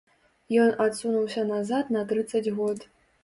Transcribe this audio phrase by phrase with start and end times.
[0.61, 2.89] Ён адсунуўся назад на трыццаць год.